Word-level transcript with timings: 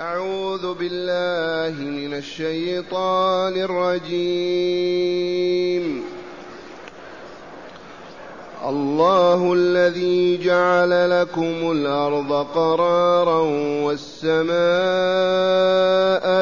أعوذ 0.00 0.74
بالله 0.74 1.74
من 1.84 2.14
الشيطان 2.14 3.56
الرجيم. 3.56 5.04
الله 8.68 9.54
الذي 9.54 10.38
جعل 10.44 11.20
لكم 11.20 11.70
الأرض 11.72 12.46
قرارا 12.54 13.40
والسماء 13.82 14.54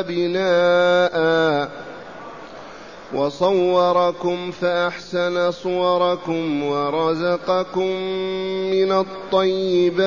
بناءً 0.03 1.17
وصوركم 3.15 4.51
فأحسن 4.51 5.51
صوركم 5.51 6.63
ورزقكم 6.63 7.91
من 8.71 8.93
الطيبات 8.93 10.07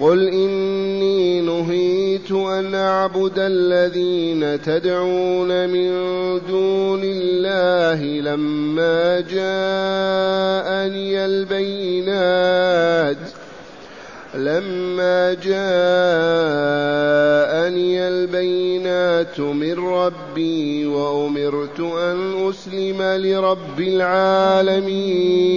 قل 0.00 0.28
اني 0.28 1.40
نهيت 1.40 2.32
ان 2.32 2.74
اعبد 2.74 3.38
الذين 3.38 4.62
تدعون 4.62 5.68
من 5.68 5.90
دون 6.48 7.00
الله 7.04 8.04
لما 8.04 9.20
جاءني 9.20 11.26
البينات 11.26 13.16
لما 14.34 15.34
جاءني 15.34 15.56
البينات 18.08 19.40
من 19.40 19.78
ربي 19.78 20.86
وامرت 20.86 21.80
ان 21.80 22.48
اسلم 22.48 23.02
لرب 23.02 23.80
العالمين 23.80 25.56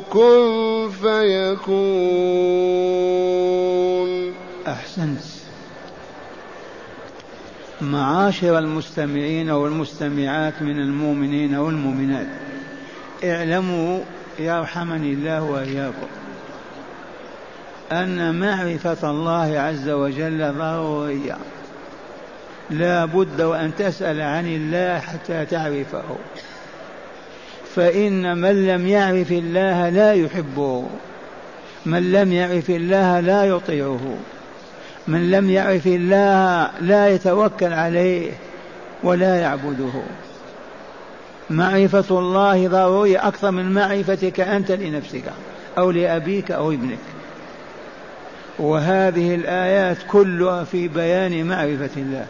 كن 0.00 0.90
فيكون 1.02 1.92
أحسنت. 4.68 5.22
معاشر 7.80 8.58
المستمعين 8.58 9.50
والمستمعات 9.50 10.62
من 10.62 10.78
المؤمنين 10.78 11.54
والمؤمنات 11.54 12.26
اعلموا 13.24 14.00
يرحمني 14.38 15.12
الله 15.12 15.42
وإياكم 15.42 16.06
أن 17.92 18.40
معرفة 18.40 19.10
الله 19.10 19.60
عز 19.60 19.88
وجل 19.88 20.52
ضرورية. 20.58 21.36
لا 22.70 23.04
بد 23.04 23.40
وأن 23.40 23.74
تسأل 23.78 24.20
عن 24.20 24.46
الله 24.46 24.98
حتى 24.98 25.46
تعرفه. 25.46 26.16
فإن 27.76 28.38
من 28.38 28.66
لم 28.66 28.86
يعرف 28.86 29.32
الله 29.32 29.88
لا 29.88 30.12
يحبه. 30.12 30.84
من 31.86 32.12
لم 32.12 32.32
يعرف 32.32 32.70
الله 32.70 33.20
لا 33.20 33.44
يطيعه. 33.44 34.16
من 35.08 35.30
لم 35.30 35.50
يعرف 35.50 35.86
الله 35.86 36.70
لا 36.80 37.08
يتوكل 37.08 37.72
عليه 37.72 38.30
ولا 39.02 39.36
يعبده. 39.40 40.02
معرفة 41.50 42.18
الله 42.18 42.68
ضرورية 42.68 43.28
أكثر 43.28 43.50
من 43.50 43.72
معرفتك 43.72 44.40
أنت 44.40 44.72
لنفسك 44.72 45.24
أو 45.78 45.90
لأبيك 45.90 46.50
أو 46.50 46.72
ابنك. 46.72 46.98
وهذه 48.58 49.34
الآيات 49.34 49.96
كلها 50.10 50.64
في 50.64 50.88
بيان 50.88 51.46
معرفة 51.46 51.90
الله. 51.96 52.26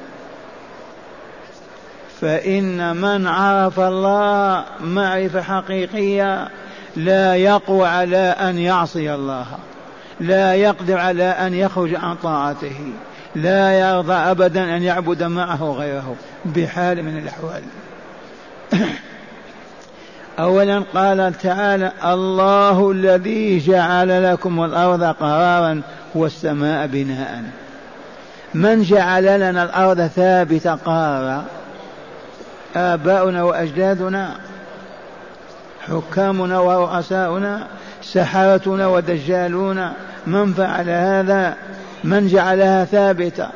فإن 2.23 2.97
من 2.97 3.27
عرف 3.27 3.81
الله 3.81 4.65
معرفة 4.81 5.43
حقيقية 5.43 6.49
لا 6.97 7.37
يقوى 7.37 7.89
على 7.89 8.17
أن 8.17 8.59
يعصي 8.59 9.15
الله 9.15 9.47
لا 10.21 10.55
يقدر 10.55 10.99
على 10.99 11.25
أن 11.25 11.55
يخرج 11.55 11.95
عن 11.95 12.15
طاعته 12.15 12.93
لا 13.35 13.81
يرضى 13.81 14.13
أبدا 14.13 14.77
أن 14.77 14.83
يعبد 14.83 15.23
معه 15.23 15.73
غيره 15.79 16.17
بحال 16.45 17.03
من 17.03 17.19
الأحوال. 17.19 17.63
أولا 20.39 20.83
قال 20.95 21.39
تعالى 21.39 21.93
الله 22.05 22.91
الذي 22.91 23.59
جعل 23.59 24.33
لكم 24.33 24.65
الأرض 24.65 25.05
قرارا 25.05 25.83
والسماء 26.15 26.87
بناء. 26.87 27.43
من 28.55 28.83
جعل 28.83 29.41
لنا 29.41 29.63
الأرض 29.63 30.07
ثابتة 30.07 30.75
قرارا؟ 30.75 31.45
آباؤنا 32.77 33.43
وأجدادنا 33.43 34.37
حكامنا 35.81 36.59
ورؤساؤنا 36.59 37.67
سحرتنا 38.03 38.87
ودجالون 38.87 39.93
من 40.27 40.53
فعل 40.53 40.89
هذا 40.89 41.57
من 42.05 42.29
جعلها 42.29 42.85
ثابتة. 42.85 43.49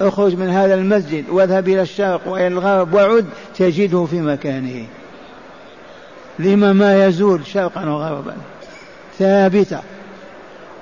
اخرج 0.00 0.36
من 0.36 0.50
هذا 0.50 0.74
المسجد 0.74 1.28
واذهب 1.28 1.68
إلى 1.68 1.82
الشرق 1.82 2.20
وإلى 2.28 2.46
الغرب 2.46 2.94
وعد 2.94 3.26
تجده 3.58 4.04
في 4.04 4.20
مكانه. 4.20 4.86
لما 6.38 6.72
ما 6.72 7.06
يزول 7.06 7.46
شرقا 7.46 7.90
وغربا. 7.90 8.34
ثابتة. 9.18 9.78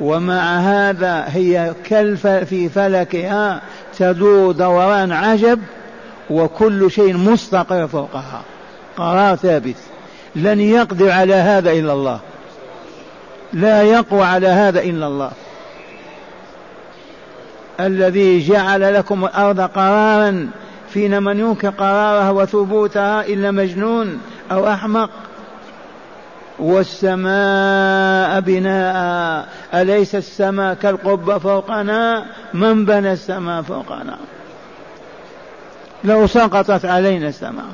ومع 0.00 0.58
هذا 0.58 1.24
هي 1.28 1.74
كالف 1.84 2.26
في 2.26 2.68
فلكها 2.68 3.60
تدور 3.98 4.52
دوران 4.52 5.12
عجب 5.12 5.60
وكل 6.30 6.91
شيء 6.91 7.16
مستقر 7.16 7.86
فوقها. 7.86 8.42
قرار 8.97 9.36
ثابت. 9.36 9.77
لن 10.36 10.60
يقدر 10.60 11.10
على 11.10 11.34
هذا 11.34 11.72
إلا 11.72 11.92
الله. 11.92 12.21
لا 13.53 13.82
يقوى 13.82 14.22
على 14.22 14.48
هذا 14.48 14.80
إلا 14.80 15.06
الله. 15.06 15.30
الذي 17.80 18.48
جعل 18.48 18.94
لكم 18.94 19.24
الأرض 19.24 19.60
قرارا 19.60 20.50
فينا 20.88 21.21
من 21.21 21.41
ينكر 21.41 21.71
قرارها 21.71 22.30
وثبوتها 22.30 23.27
إلا 23.27 23.50
مجنون 23.50 24.21
أو 24.53 24.68
أحمق. 24.68 25.10
والسماء 26.59 28.41
بناء. 28.41 29.48
أليس 29.74 30.15
السماء 30.15 30.74
كالقبة 30.74 31.38
فوقنا؟ 31.38 32.27
من 32.54 32.84
بنى 32.84 33.12
السماء 33.12 33.62
فوقنا؟ 33.62 34.16
لو 36.04 36.26
سقطت 36.26 36.84
علينا 36.84 37.28
السماء. 37.28 37.66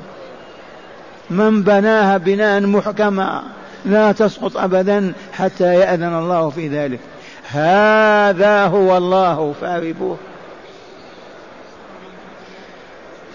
من 1.29 1.63
بناها 1.63 2.17
بناء 2.17 2.61
محكما 2.61 3.43
لا 3.85 4.11
تسقط 4.11 4.57
أبدا 4.57 5.13
حتى 5.33 5.75
يأذن 5.75 6.19
الله 6.19 6.49
في 6.49 6.67
ذلك. 6.67 6.99
هذا 7.49 8.65
هو 8.65 8.97
الله 8.97 9.53
فاعرفوه 9.61 10.17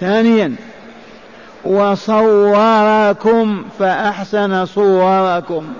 ثانيا 0.00 0.54
وصوركم 1.64 3.64
فأحسن 3.78 4.66
صوركم. 4.66 5.72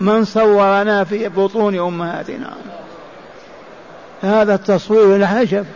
من 0.00 0.24
صورنا 0.24 1.04
في 1.04 1.28
بطون 1.28 1.78
أمهاتنا. 1.78 2.52
هذا 4.22 4.54
التصوير 4.54 5.16
العجب. 5.16 5.66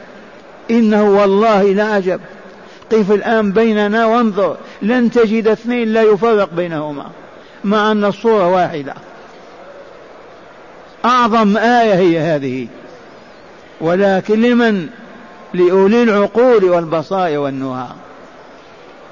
إنه 0.70 1.04
والله 1.04 1.72
لعجب 1.72 2.20
قف 2.92 3.12
الآن 3.12 3.52
بيننا 3.52 4.06
وانظر. 4.06 4.56
لن 4.82 5.10
تجد 5.10 5.48
اثنين 5.48 5.92
لا 5.92 6.02
يفرق 6.02 6.48
بينهما 6.56 7.06
مع 7.64 7.92
أن 7.92 8.04
الصورة 8.04 8.48
واحدة. 8.48 8.94
أعظم 11.04 11.56
آية 11.56 11.94
هي 11.94 12.18
هذه. 12.18 12.68
ولكن 13.80 14.42
لمن؟ 14.42 14.88
لأولي 15.54 16.02
العقول 16.02 16.64
والبصائر 16.64 17.38
والنهى. 17.38 17.86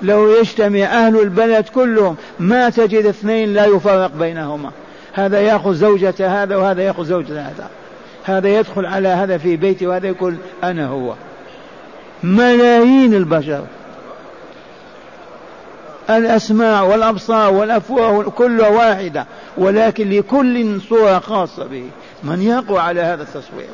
لو 0.02 0.30
يجتمع 0.30 0.78
أهل 0.78 1.20
البلد 1.20 1.68
كلهم 1.68 2.16
ما 2.38 2.70
تجد 2.70 3.06
اثنين 3.06 3.54
لا 3.54 3.66
يفرق 3.66 4.10
بينهما. 4.18 4.70
هذا 5.12 5.40
يأخذ 5.40 5.74
زوجة 5.74 6.42
هذا 6.42 6.56
وهذا 6.56 6.82
يأخذ 6.82 7.04
زوجة 7.04 7.40
هذا. 7.40 7.70
هذا 8.24 8.48
يدخل 8.48 8.86
على 8.86 9.08
هذا 9.08 9.38
في 9.38 9.56
بيتي 9.56 9.86
وهذا 9.86 10.08
يقول 10.08 10.36
أنا 10.64 10.86
هو. 10.86 11.14
ملايين 12.22 13.14
البشر. 13.14 13.64
الأسماع 16.10 16.82
والأبصار 16.82 17.52
والأفواه 17.52 18.22
كلها 18.22 18.68
واحدة 18.68 19.26
ولكن 19.56 20.10
لكل 20.10 20.80
صورة 20.88 21.18
خاصة 21.18 21.64
به. 21.64 21.84
من 22.22 22.42
يقوى 22.42 22.78
على 22.78 23.00
هذا 23.00 23.22
التصوير؟ 23.22 23.68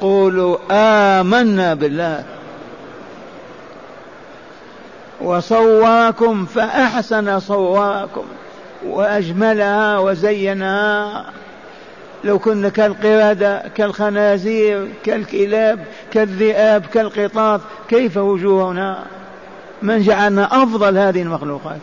قولوا 0.00 0.56
آمنا 0.70 1.74
بالله. 1.74 2.24
وصوركم 5.20 6.46
فأحسن 6.46 7.40
صوركم 7.40 8.24
وأجملها 8.86 9.98
وزينها. 9.98 11.24
لو 12.24 12.38
كنا 12.38 12.68
كالقردة 12.68 13.62
كالخنازير 13.74 14.88
كالكلاب 15.04 15.84
كالذئاب 16.12 16.86
كالقطاط 16.86 17.60
كيف 17.88 18.16
وجوهنا؟ 18.16 19.04
من 19.82 20.02
جعلنا 20.02 20.62
أفضل 20.62 20.98
هذه 20.98 21.22
المخلوقات. 21.22 21.78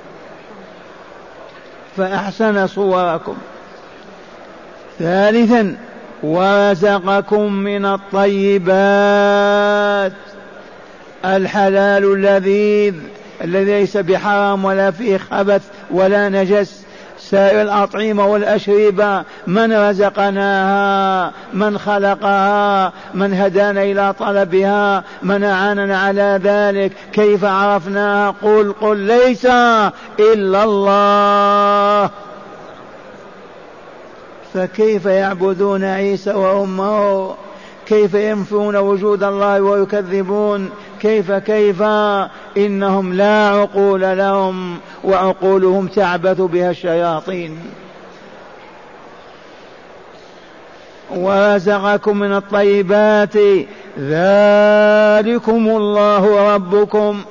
فأحسن 1.97 2.67
صوركم. 2.67 3.35
ثالثا 4.99 5.77
ورزقكم 6.23 7.53
من 7.53 7.85
الطيبات. 7.85 8.83
الحلال 11.25 12.03
اللذيذ 12.03 12.93
الذي 13.41 13.65
ليس 13.79 13.97
بحرام 13.97 14.65
ولا 14.65 14.91
فيه 14.91 15.17
خبث 15.17 15.61
ولا 15.91 16.29
نجس. 16.29 16.84
سائر 17.29 17.61
الأطعمة 17.61 18.25
والأشربة 18.25 19.23
من 19.47 19.73
رزقناها؟ 19.73 21.31
من 21.53 21.77
خلقها؟ 21.77 22.91
من 23.13 23.33
هدانا 23.33 23.83
إلى 23.83 24.13
طلبها؟ 24.19 25.03
من 25.23 25.43
أعاننا 25.43 25.99
على 25.99 26.39
ذلك؟ 26.43 26.91
كيف 27.13 27.45
عرفناها؟ 27.45 28.35
قل 28.43 28.73
قل 28.81 28.97
ليس 28.97 29.45
إلا 30.19 30.63
الله. 30.63 32.09
فكيف 34.53 35.05
يعبدون 35.05 35.83
عيسى 35.83 36.33
وأمه؟ 36.33 37.35
كيف 37.85 38.13
ينفون 38.13 38.75
وجود 38.75 39.23
الله 39.23 39.61
ويكذبون؟ 39.61 40.69
كيف 40.99 41.31
كيف؟ 41.31 41.81
إنهم 42.57 43.13
لا 43.13 43.49
عقول 43.49 44.01
لهم 44.01 44.77
وعقولهم 45.03 45.87
تعبث 45.87 46.41
بها 46.41 46.71
الشياطين. 46.71 47.59
ورزقكم 51.15 52.17
من 52.17 52.35
الطيبات. 52.35 53.37
ذلكم 53.99 55.67
الله 55.67 56.55
ربكم. 56.55 57.21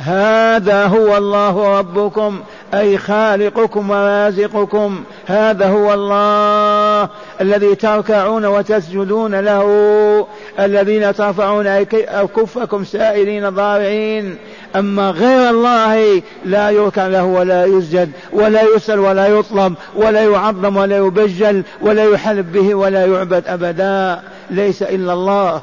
هذا 0.00 0.86
هو 0.86 1.16
الله 1.16 1.78
ربكم 1.78 2.40
أي 2.74 2.98
خالقكم 2.98 3.90
ورازقكم. 3.90 5.02
هذا 5.26 5.68
هو 5.68 5.94
الله 5.94 7.08
الذي 7.40 7.74
تركعون 7.74 8.44
وتسجدون 8.46 9.40
له 9.40 10.26
الذين 10.60 11.14
ترفعون 11.14 11.66
أكفكم 11.66 12.84
سائلين 12.84 13.48
ضارعين. 13.48 14.36
أما 14.76 15.10
غير 15.10 15.50
الله 15.50 16.22
لا 16.44 16.70
يركع 16.70 17.06
له 17.06 17.24
ولا 17.24 17.64
يسجد 17.64 18.10
ولا 18.32 18.62
يسأل 18.76 18.98
ولا 18.98 19.26
يطلب 19.26 19.74
ولا 19.96 20.24
يعظم 20.24 20.76
ولا 20.76 20.96
يبجل 20.96 21.62
ولا 21.82 22.04
يحلب 22.04 22.52
به 22.52 22.74
ولا 22.74 23.06
يعبد 23.06 23.44
أبدا. 23.46 24.20
ليس 24.50 24.82
إلا 24.82 25.12
الله. 25.12 25.60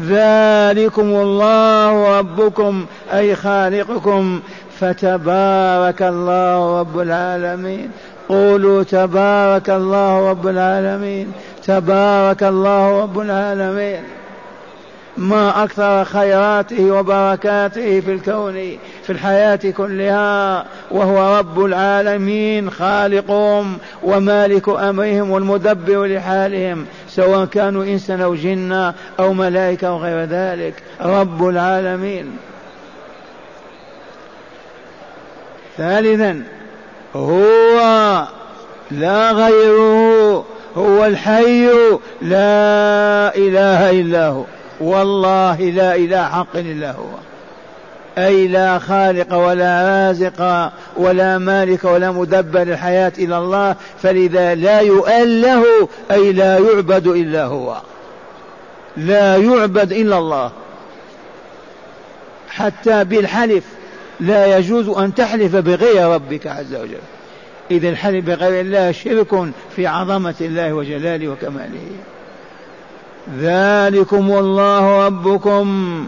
ذلكم 0.00 1.02
الله 1.02 2.18
ربكم 2.18 2.86
أي 3.12 3.36
خالقكم. 3.36 4.40
فتبارك 4.80 6.02
الله 6.02 6.80
رب 6.80 7.00
العالمين. 7.00 7.90
قولوا 8.28 8.82
تبارك 8.82 9.70
الله 9.70 10.30
رب 10.30 10.48
العالمين. 10.48 11.32
تبارك 11.66 12.42
الله 12.42 13.02
رب 13.02 13.20
العالمين. 13.20 14.02
ما 15.16 15.64
أكثر 15.64 16.04
خيراته 16.04 16.90
وبركاته 16.90 18.00
في 18.00 18.12
الكون 18.12 18.78
في 19.02 19.10
الحياة 19.10 19.60
كلها 19.76 20.64
وهو 20.90 21.38
رب 21.38 21.64
العالمين 21.64 22.70
خالقهم 22.70 23.78
ومالك 24.02 24.68
أمرهم 24.68 25.30
والمدبر 25.30 26.06
لحالهم. 26.06 26.86
سواء 27.16 27.44
كانوا 27.44 27.84
إنسا 27.84 28.24
أو 28.24 28.34
جنا 28.34 28.94
أو 29.20 29.32
ملائكة 29.32 29.88
أو 29.88 29.98
غير 29.98 30.24
ذلك. 30.24 30.74
رب 31.00 31.48
العالمين. 31.48 32.36
ثالثا 35.78 36.42
هو 37.16 37.76
لا 38.90 39.32
غيره 39.32 40.44
هو 40.76 41.04
الحي 41.06 41.66
لا 42.22 43.36
إله 43.36 43.90
إلا 43.90 44.26
هو. 44.26 44.44
والله 44.80 45.60
لا 45.60 45.96
إله 45.96 46.24
حق 46.24 46.56
إلا 46.56 46.90
هو. 46.90 47.31
أي 48.18 48.48
لا 48.48 48.78
خالق 48.78 49.34
ولا 49.34 50.08
رازق 50.08 50.72
ولا 50.96 51.38
مالك 51.38 51.84
ولا 51.84 52.10
مدبر 52.10 52.62
الحياة 52.62 53.12
إلى 53.18 53.38
الله 53.38 53.76
فلذا 54.02 54.54
لا 54.54 54.80
يؤله 54.80 55.88
أي 56.10 56.32
لا 56.32 56.58
يعبد 56.58 57.06
إلا 57.06 57.44
هو. 57.44 57.76
لا 58.96 59.36
يعبد 59.36 59.92
إلا 59.92 60.18
الله. 60.18 60.50
حتى 62.48 63.04
بالحلف 63.04 63.64
لا 64.20 64.58
يجوز 64.58 64.88
أن 64.88 65.14
تحلف 65.14 65.56
بغير 65.56 66.08
ربك 66.08 66.46
عز 66.46 66.74
وجل. 66.74 66.98
إذا 67.70 67.88
الحلف 67.88 68.24
بغير 68.24 68.60
الله 68.60 68.92
شرك 68.92 69.50
في 69.76 69.86
عظمة 69.86 70.34
الله 70.40 70.72
وجلاله 70.72 71.28
وكماله. 71.28 71.90
ذلكم 73.38 74.30
الله 74.32 75.06
ربكم. 75.06 76.06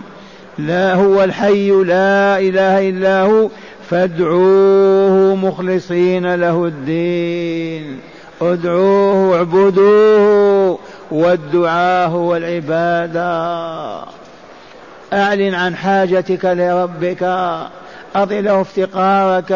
لا 0.58 0.94
هو 0.94 1.24
الحي 1.24 1.70
لا 1.70 2.38
إله 2.38 2.88
إلا 2.88 3.22
هو 3.22 3.48
فادعوه 3.90 5.34
مخلصين 5.34 6.34
له 6.34 6.64
الدين. 6.64 8.00
ادعوه 8.42 9.36
اعبدوه 9.36 10.78
والدعاء 11.10 12.08
هو 12.08 12.36
العبادة. 12.36 14.04
أعلن 15.12 15.54
عن 15.54 15.76
حاجتك 15.76 16.44
لربك. 16.44 17.22
أظله 18.16 18.60
افتقارك 18.60 19.52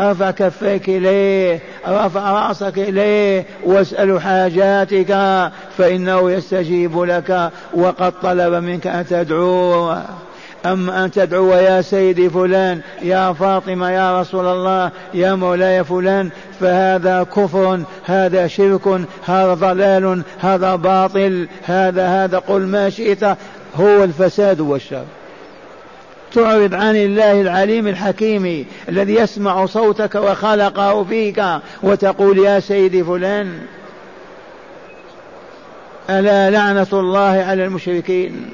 أرفع 0.00 0.30
كفيك 0.30 0.88
إليه 0.88 1.60
رفع 1.88 2.46
رأسك 2.46 2.78
إليه 2.78 3.46
واسأل 3.64 4.20
حاجاتك 4.20 5.12
فإنه 5.78 6.30
يستجيب 6.30 7.00
لك 7.00 7.50
وقد 7.74 8.12
طلب 8.22 8.54
منك 8.54 8.86
أن 8.86 9.06
تدعوه 9.06 10.02
أما 10.66 11.04
أن 11.04 11.10
تدعو 11.10 11.54
يا 11.54 11.80
سيدي 11.80 12.30
فلان 12.30 12.80
يا 13.02 13.32
فاطمة 13.32 13.90
يا 13.90 14.20
رسول 14.20 14.46
الله 14.46 14.90
يا 15.14 15.34
مولاي 15.34 15.84
فلان 15.84 16.30
فهذا 16.60 17.22
كفر 17.22 17.80
هذا 18.04 18.46
شرك 18.46 18.86
هذا 19.26 19.54
ضلال 19.54 20.22
هذا 20.40 20.76
باطل 20.76 21.48
هذا 21.64 22.06
هذا 22.06 22.38
قل 22.38 22.60
ما 22.60 22.90
شئت 22.90 23.24
هو 23.76 24.04
الفساد 24.04 24.60
والشر. 24.60 25.04
تعرض 26.34 26.74
عن 26.74 26.96
الله 26.96 27.40
العليم 27.40 27.88
الحكيم 27.88 28.66
الذي 28.88 29.14
يسمع 29.14 29.66
صوتك 29.66 30.14
وخلقه 30.14 31.04
فيك 31.04 31.44
وتقول 31.82 32.38
يا 32.38 32.60
سيدي 32.60 33.04
فلان 33.04 33.58
ألا 36.10 36.50
لعنة 36.50 36.86
الله 36.92 37.44
على 37.48 37.64
المشركين؟ 37.64 38.50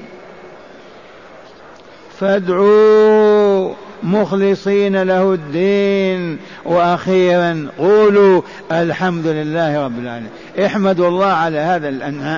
فادعوا 2.19 3.73
مخلصين 4.03 5.03
له 5.03 5.33
الدين. 5.33 6.37
وأخيرا 6.65 7.67
قولوا 7.77 8.41
الحمد 8.71 9.27
لله 9.27 9.85
رب 9.85 9.99
العالمين. 9.99 10.31
احمدوا 10.65 11.07
الله 11.07 11.25
على 11.25 11.57
هذا 11.57 11.89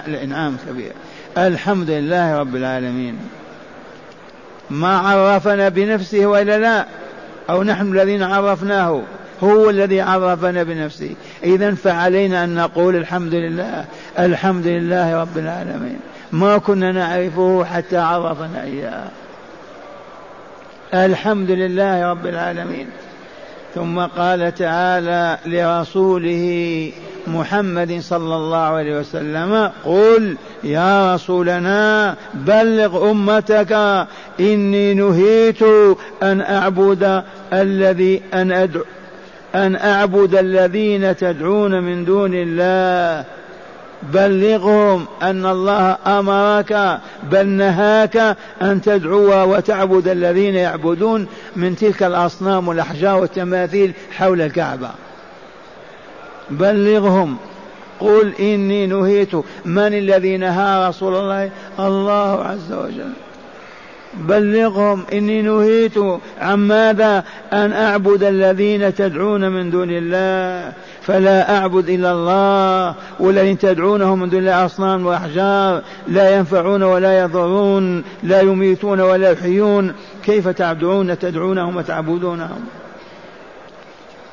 الأنعام 0.08 0.58
الكبير. 0.64 0.92
الحمد 1.38 1.90
لله 1.90 2.40
رب 2.40 2.56
العالمين. 2.56 3.20
ما 4.72 4.98
عرفنا 4.98 5.70
بنفسه 5.70 6.26
وإلا 6.26 6.58
لا؟ 6.58 6.86
أو 7.50 7.64
نحن 7.64 7.92
الذين 7.92 8.24
عرفناه 8.24 9.02
هو 9.44 9.70
الذي 9.70 10.02
عرفنا 10.02 10.64
بنفسه. 10.64 11.10
إذا 11.44 11.76
فعلينا 11.76 12.44
أن 12.44 12.56
نقول 12.56 12.96
الحمد 12.96 13.34
لله 13.34 13.86
الحمد 14.20 14.68
لله 14.68 15.22
رب 15.22 15.38
العالمين. 15.38 16.00
ما 16.32 16.58
كنا 16.58 16.92
نعرفه 16.92 17.66
حتى 17.66 17.98
عرفنا 17.98 18.64
إياه. 18.64 19.08
الحمد 20.94 21.52
لله 21.52 22.10
رب 22.12 22.26
العالمين. 22.26 22.88
ثم 23.76 24.00
قال 24.00 24.56
تعالى 24.56 25.38
لرسوله 25.46 26.92
محمد 27.28 28.00
صلى 28.02 28.36
الله 28.36 28.58
عليه 28.58 29.00
وسلم 29.00 29.72
قل 29.86 30.36
يا 30.64 31.16
رسولنا 31.16 32.16
بلغ 32.34 33.12
أمتك 33.12 34.08
إني 34.40 34.94
نهيت 34.94 35.64
أن 36.24 36.42
أعبد 36.42 37.24
الذي 37.54 38.22
أن 38.34 38.52
ادعو 38.52 38.84
أن 39.56 39.76
أعبد 39.76 40.36
الذين 40.36 41.16
تدعون 41.16 41.84
من 41.84 42.06
دون 42.06 42.32
الله. 42.34 43.26
بلغهم 44.14 45.06
أن 45.22 45.46
الله 45.46 45.98
أمرك 46.08 47.00
بل 47.32 47.48
نهاك 47.48 48.38
أن 48.62 48.82
تدعو 48.82 49.56
وتعبد 49.56 50.08
الذين 50.08 50.56
يعبدون 50.56 51.28
من 51.56 51.76
تلك 51.76 52.04
الأصنام 52.04 52.68
والأحجار 52.68 53.22
والتماثيل 53.22 53.94
حول 54.12 54.42
الكعبة. 54.42 54.90
بلغهم. 56.52 57.38
قل 58.00 58.34
إني 58.40 58.88
نهيت. 58.88 59.36
من 59.66 59.94
الذي 59.94 60.38
نهى 60.38 60.90
رسول 60.90 61.16
الله؟ 61.16 61.50
الله 61.80 62.44
عز 62.44 62.74
وجل. 62.74 63.12
بلغهم. 64.14 65.04
إني 65.14 65.42
نهيت. 65.42 65.98
عن 66.42 66.56
ماذا؟ 66.56 67.24
أن 67.54 67.74
أعبد 67.74 68.24
الذين 68.24 68.96
تدعون 68.96 69.50
من 69.50 69.70
دون 69.70 69.90
الله. 69.92 70.74
فلا 71.02 71.58
أعبد 71.58 71.90
إلا 71.90 72.12
الله. 72.12 72.96
والذين 73.20 73.58
تدعونهم 73.58 74.20
من 74.20 74.30
دون 74.30 74.40
الله 74.40 74.66
أصنام 74.66 75.06
وأحجار. 75.06 75.82
لا 76.08 76.38
ينفعون 76.38 76.84
ولا 76.84 77.20
يضرون. 77.20 78.04
لا 78.24 78.42
يميتون 78.42 79.00
ولا 79.00 79.32
يحيون. 79.32 79.94
كيف 80.26 80.48
تعبدون 80.48 81.20
تدعونهم 81.20 81.78
وتعبدونهم؟ 81.78 82.66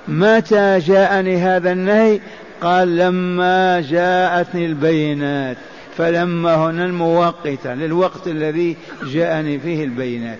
متى 0.08 0.78
جاءني 0.78 1.36
هذا 1.36 1.72
النهي؟ 1.72 2.20
قال 2.60 2.96
لما 2.96 3.80
جاءتني 3.80 4.66
البينات. 4.66 5.56
فلما 5.96 6.54
هنا 6.54 6.84
الموقتة 6.84 7.74
للوقت 7.74 8.26
الذي 8.26 8.76
جاءني 9.02 9.58
فيه 9.58 9.84
البينات. 9.84 10.38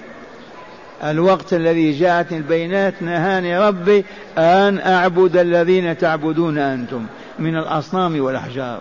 الوقت 1.05 1.55
الذي 1.55 1.93
جاءتني 1.93 2.39
البينات 2.39 2.95
نهاني 3.03 3.59
ربي 3.59 4.05
أن 4.39 4.79
أعبد 4.79 5.37
الذين 5.37 5.99
تعبدون 5.99 6.59
أنتم 6.59 7.07
من 7.39 7.57
الأصنام 7.57 8.21
والأحجار. 8.21 8.81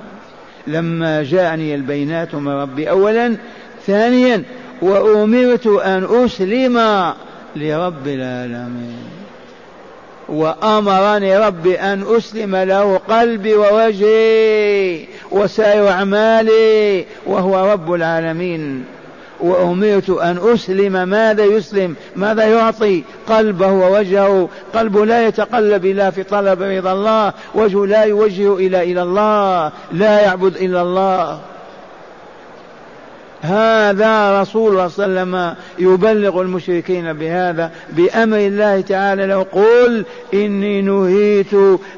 لما 0.67 1.23
جاءني 1.23 1.75
البينات 1.75 2.35
من 2.35 2.51
ربي 2.51 2.89
أولا 2.89 3.35
ثانيا 3.85 4.43
وأمرت 4.81 5.67
أن 5.67 6.07
أسلم 6.25 6.77
لرب 7.55 8.07
العالمين. 8.07 9.26
وأمرني 10.29 11.37
ربي 11.37 11.79
أن 11.79 12.05
أسلم 12.17 12.55
له 12.55 12.97
قلبي 12.97 13.55
ووجهي 13.55 15.05
وسائر 15.31 15.89
أعمالي 15.89 17.05
وهو 17.25 17.71
رب 17.71 17.93
العالمين. 17.93 18.85
وأمرت 19.39 20.09
أن 20.09 20.39
أسلم 20.53 21.09
ماذا 21.09 21.43
يسلم؟ 21.43 21.95
ماذا 22.15 22.43
يعطي؟ 22.43 23.03
قلبه 23.29 23.71
ووجهه. 23.71 24.49
قلبه 24.75 25.05
لا 25.05 25.27
يتقلب 25.27 25.85
إلا 25.85 26.09
في 26.09 26.23
طلب 26.23 26.61
رضا 26.61 26.93
الله. 26.93 27.33
وجهه 27.55 27.85
لا 27.85 28.03
يوجه 28.03 28.55
إلى 28.55 28.83
إلى 28.83 29.01
الله. 29.01 29.71
لا 29.91 30.21
يعبد 30.21 30.55
إلا 30.55 30.81
الله. 30.81 31.39
هذا 33.41 34.41
رسول 34.41 34.71
الله 34.71 34.87
صلى 34.87 35.05
الله 35.05 35.19
عليه 35.19 35.31
وسلم 35.31 35.55
يبلغ 35.93 36.41
المشركين 36.41 37.13
بهذا 37.13 37.71
بأمر 37.89 38.37
الله 38.37 38.81
تعالى 38.81 39.25
لو 39.25 39.41
قل 39.41 40.05
إني 40.33 40.81
نهيت 40.81 41.53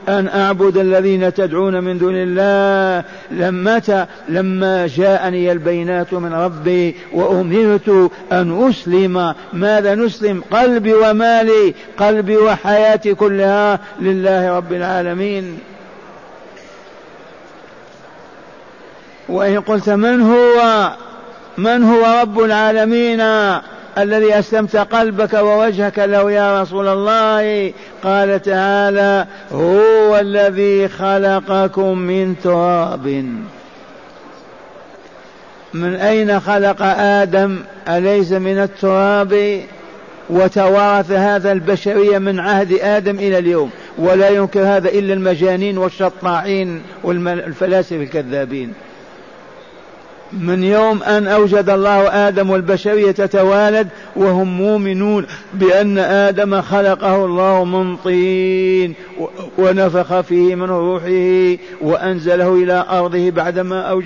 أن 0.10 0.28
أعبد 0.28 0.78
الذين 0.78 1.34
تدعون 1.34 1.84
من 1.84 1.98
دون 1.98 2.16
الله. 2.16 3.04
لما 3.32 4.08
لما 4.30 4.88
جاءني 4.88 5.52
البينات 5.52 6.14
من 6.14 6.34
ربي 6.34 6.96
وأمرت 7.14 8.12
أن 8.32 8.70
أسلم 8.70 9.34
ماذا 9.54 9.96
نسلم؟ 9.96 10.44
قلبي 10.52 10.94
ومالي 10.94 11.74
قلبي 11.98 12.38
وحياتي 12.38 13.14
كلها 13.14 13.80
لله 14.02 14.58
رب 14.58 14.74
العالمين. 14.74 15.60
وإن 19.30 19.62
قلت 19.62 19.90
من 19.90 20.22
هو؟ 20.22 20.90
من 21.58 21.84
هو 21.84 22.22
رب 22.22 22.40
العالمين 22.40 23.22
الذي 23.98 24.40
أسلمت 24.40 24.76
قلبك 24.76 25.34
ووجهك 25.34 26.00
له 26.00 26.32
يا 26.32 26.62
رسول 26.62 26.88
الله؟ 26.88 27.74
قال 28.04 28.42
تعالى 28.42 29.28
هو 29.52 30.20
الذي 30.20 30.88
خلقكم 30.88 31.98
من 31.98 32.36
تراب. 32.44 33.26
من 35.74 35.96
أين 35.96 36.40
خلق 36.40 36.82
آدم؟ 37.00 37.60
أليس 37.88 38.32
من 38.32 38.58
التراب؟ 38.58 39.62
وتوارث 40.30 41.12
هذا 41.12 41.52
البشرية 41.52 42.18
من 42.18 42.40
عهد 42.40 42.74
آدم 42.74 43.16
إلى 43.16 43.38
اليوم. 43.38 43.70
ولا 43.98 44.30
ينكر 44.30 44.62
هذا 44.62 44.90
إلا 44.90 45.14
المجانين 45.14 45.78
والشطاعين 45.78 46.82
والفلاسفة 47.04 47.96
الكذابين. 47.96 48.74
من 50.34 50.64
يوم 50.64 51.04
أن 51.04 51.28
أوجد 51.28 51.70
الله 51.70 52.28
آدم 52.28 52.50
والبشرية 52.50 53.12
تتوالد 53.12 53.88
وهم 54.16 54.58
مؤمنون 54.58 55.26
بأن 55.54 55.98
آدم 55.98 56.62
خلقه 56.62 57.26
الله 57.26 57.66
من 57.66 57.98
طين 57.98 58.94
ونفخ 59.58 60.20
فيه 60.22 60.56
من 60.56 60.70
روحه 60.70 61.58
وأنزله 61.82 62.54
إلى 62.54 62.86
أرضه 62.90 63.30
بعدما 63.30 64.02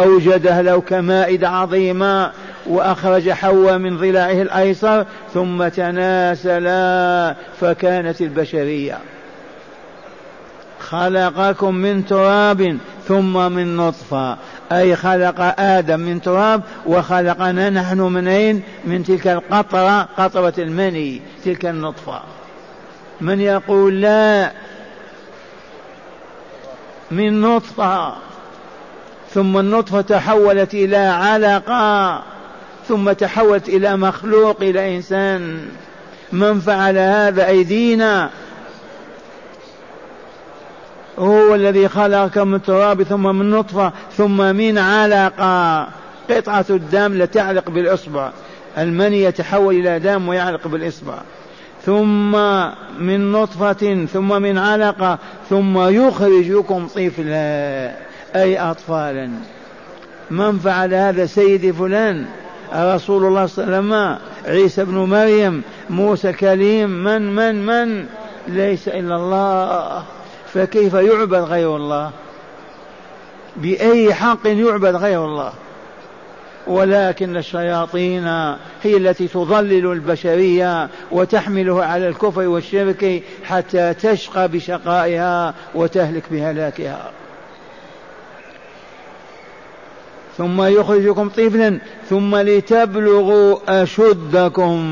أوجده 0.00 0.60
له 0.60 0.80
كمائد 0.80 1.44
عظيمة 1.44 2.32
وأخرج 2.66 3.30
حواء 3.30 3.78
من 3.78 3.96
ضلعه 3.96 4.42
الأيسر 4.42 5.06
ثم 5.34 5.68
تناسلا 5.68 7.36
فكانت 7.60 8.20
البشرية. 8.20 8.98
خلقكم 10.80 11.74
من 11.74 12.06
تراب 12.06 12.78
ثم 13.08 13.52
من 13.52 13.76
نطفة. 13.76 14.36
أي 14.78 14.96
خلق 14.96 15.54
آدم 15.58 16.00
من 16.00 16.22
تراب 16.22 16.62
وخلقنا 16.86 17.70
نحن 17.70 18.00
من 18.00 18.28
أين 18.28 18.62
من 18.84 19.04
تلك 19.04 19.28
القطرة 19.28 20.08
قطرة 20.18 20.54
المني 20.58 21.20
تلك 21.44 21.66
النطفة. 21.66 22.20
من 23.20 23.40
يقول 23.40 24.00
لا 24.00 24.50
من 27.10 27.40
نطفة 27.40 28.14
ثم 29.30 29.58
النطفة 29.58 30.00
تحولت 30.00 30.74
إلى 30.74 30.96
علقة 30.96 32.22
ثم 32.88 33.12
تحولت 33.12 33.68
إلى 33.68 33.96
مخلوق 33.96 34.56
إلى 34.62 34.96
إنسان. 34.96 35.68
من 36.32 36.60
فعل 36.60 36.98
هذا 36.98 37.46
أيدينا 37.46 38.30
هو 41.18 41.54
الذي 41.54 41.88
خلقك 41.88 42.38
من 42.38 42.62
تراب 42.62 43.02
ثم 43.02 43.36
من 43.36 43.50
نطفة 43.50 43.92
ثم 44.16 44.56
من 44.56 44.78
علقة. 44.78 45.88
قطعة 46.30 46.64
الدم 46.70 47.14
لتعلق 47.14 47.70
بالإصبع. 47.70 48.30
المني 48.78 49.22
يتحول 49.22 49.74
إلى 49.74 49.98
دم 49.98 50.28
ويعلق 50.28 50.68
بالإصبع. 50.68 51.14
ثم 51.86 52.32
من 52.98 53.32
نطفة 53.32 54.06
ثم 54.12 54.42
من 54.42 54.58
علقة 54.58 55.18
ثم 55.50 55.78
يخرجكم 55.88 56.86
طفلا. 56.86 57.92
أي 58.36 58.58
أطفالا. 58.58 59.30
من 60.30 60.58
فعل 60.58 60.94
هذا 60.94 61.26
سيدي 61.26 61.72
فلان؟ 61.72 62.26
رسول 62.74 63.24
الله 63.24 63.46
صلى 63.46 63.64
الله 63.64 63.76
عليه 63.76 63.86
وسلم. 63.86 64.18
عيسى 64.46 64.84
بن 64.84 64.94
مريم. 64.94 65.62
موسى 65.90 66.32
كليم 66.32 66.90
من 66.90 67.34
من 67.34 67.66
من؟ 67.66 68.06
ليس 68.48 68.88
إلا 68.88 69.16
الله. 69.16 70.02
فكيف 70.54 70.94
يعبد 70.94 71.34
غير 71.34 71.76
الله؟ 71.76 72.10
بأي 73.56 74.14
حق 74.14 74.46
يعبد 74.46 74.96
غير 74.96 75.24
الله؟ 75.24 75.52
ولكن 76.66 77.36
الشياطين 77.36 78.26
هي 78.82 78.96
التي 78.96 79.28
تضلل 79.28 79.92
البشرية 79.92 80.88
وتحمله 81.10 81.84
على 81.84 82.08
الكفر 82.08 82.48
والشرك 82.48 83.22
حتى 83.44 83.94
تشقى 83.94 84.48
بشقائها 84.48 85.54
وتهلك 85.74 86.22
بهلاكها. 86.30 87.10
ثم 90.38 90.62
يخرجكم 90.62 91.28
طفلا 91.28 91.78
ثم 92.10 92.36
لتبلغوا 92.36 93.82
أشدكم. 93.82 94.82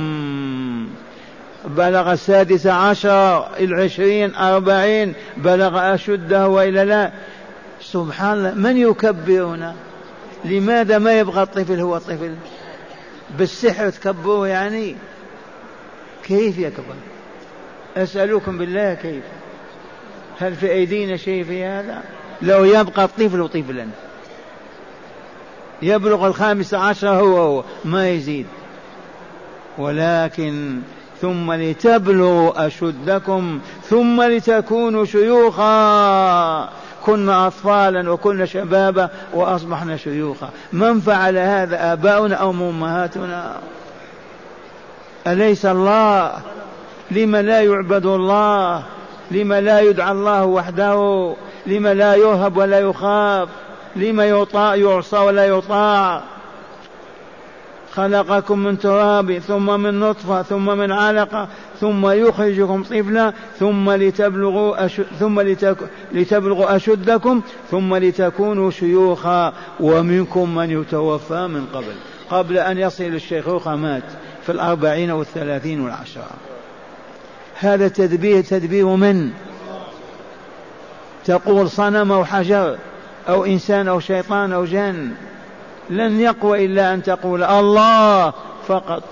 بلغ 1.65 2.13
السادس 2.13 2.67
عشر 2.67 3.49
العشرين 3.61 4.35
أربعين 4.35 5.15
بلغ 5.37 5.95
أشده 5.95 6.49
وإلا 6.49 6.85
لا. 6.85 7.13
سبحان 7.81 8.33
الله 8.33 8.55
من 8.55 8.77
يكبرنا؟ 8.77 9.75
لماذا 10.45 10.99
ما 10.99 11.19
يبغى 11.19 11.43
الطفل 11.43 11.81
هو 11.81 11.97
الطفل 11.97 12.35
بالسحر 13.39 13.91
تكبروه 13.91 14.49
يعني؟ 14.49 14.97
كيف 16.25 16.59
يكبر 16.59 16.95
أسألكم 17.97 18.59
بالله 18.59 18.95
كيف؟ 18.95 19.25
هل 20.39 20.55
في 20.55 20.73
أيدينا 20.73 21.17
شيء 21.17 21.45
في 21.45 21.65
هذا؟ 21.65 22.03
لو 22.43 22.65
يبقى 22.65 23.05
الطفل 23.05 23.49
طفلا. 23.49 23.87
يبلغ 25.83 26.27
الخامس 26.27 26.75
عشر 26.75 27.09
هو 27.09 27.37
هو 27.37 27.65
ما 27.85 28.11
يزيد. 28.11 28.47
ولكن 29.79 30.81
ثم 31.21 31.53
لتبلغوا 31.53 32.67
أشدكم 32.67 33.61
ثم 33.89 34.23
لتكونوا 34.23 35.05
شيوخا. 35.05 36.69
كنا 37.07 37.47
أطفالا 37.47 38.11
وكنا 38.11 38.47
شبابا 38.47 39.09
وأصبحنا 39.35 39.97
شيوخا. 39.97 40.49
من 40.73 41.01
فعل 41.01 41.37
هذا 41.39 41.93
آباؤنا 41.93 42.35
أو 42.35 42.51
أمهاتنا 42.51 43.57
أليس 45.27 45.67
الله؟ 45.67 46.33
لم 47.11 47.37
لا 47.37 47.61
يعبد 47.61 48.07
الله؟ 48.07 48.83
لم 49.31 49.53
لا 49.53 49.81
يدعى 49.81 50.13
الله 50.13 50.45
وحده؟ 50.45 51.35
لم 51.67 51.87
لا 51.87 52.15
يرهب 52.15 52.57
ولا 52.57 52.79
يخاف؟ 52.79 53.49
لم 53.97 54.21
يطاع 54.21 54.75
يعصى 54.75 55.17
ولا 55.17 55.47
يطاع؟ 55.47 56.23
خلقكم 57.95 58.59
من 58.59 58.79
تراب 58.79 59.39
ثم 59.39 59.81
من 59.81 60.01
نطفة 60.01 60.43
ثم 60.43 60.79
من 60.79 60.93
علقة 60.93 61.49
ثم 61.81 62.11
يخرجكم 62.11 62.83
طفلا 62.83 63.33
ثم 63.59 63.91
لتبلغوا 63.91 64.85
أشد 64.87 65.07
ثم 65.21 65.41
لتك 65.41 65.77
لتبلغوا 66.13 66.77
أشدكم 66.77 67.41
ثم 67.71 67.97
لتكونوا 67.97 68.71
شيوخا. 68.71 69.53
ومنكم 69.81 70.55
من 70.55 70.71
يتوفى 70.71 71.47
من 71.47 71.67
قبل. 71.75 71.95
قبل 72.31 72.59
أن 72.59 72.79
يصل 72.79 73.05
الشيخوخة 73.05 73.77
مات 73.77 74.03
في 74.47 74.53
الأربعين 74.53 75.11
والثلاثين 75.11 75.81
والعشرة. 75.81 76.31
هذا 77.55 77.89
تدبير 77.89 78.43
تدبير 78.43 78.87
من؟ 78.87 79.31
تقول 81.25 81.71
صنم 81.71 82.13
أو 82.13 82.25
حجر 82.25 82.77
أو 83.29 83.45
إنسان 83.45 83.89
أو 83.89 84.01
شيطان 84.01 84.53
أو 84.53 84.65
جن. 84.65 85.11
لن 85.91 86.21
يقوى 86.21 86.65
إلا 86.65 86.95
أن 86.95 87.03
تقول 87.03 87.43
الله 87.43 88.33
فقط. 88.69 89.03